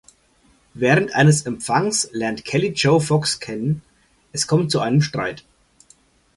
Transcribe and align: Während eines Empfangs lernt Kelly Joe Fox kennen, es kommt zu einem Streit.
Während 0.73 1.13
eines 1.13 1.43
Empfangs 1.43 2.09
lernt 2.11 2.43
Kelly 2.43 2.69
Joe 2.69 2.99
Fox 2.99 3.39
kennen, 3.39 3.83
es 4.31 4.47
kommt 4.47 4.71
zu 4.71 4.79
einem 4.79 5.03
Streit. 5.03 5.43